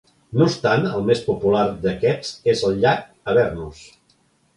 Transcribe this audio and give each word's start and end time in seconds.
No 0.37 0.45
obstant, 0.45 0.85
el 0.99 1.03
més 1.09 1.19
popular 1.27 1.65
d'aquests 1.83 2.31
és 2.55 2.65
el 2.71 2.81
llac 2.87 3.05
Avernus. 3.35 3.83